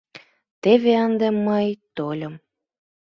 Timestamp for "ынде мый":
1.05-1.67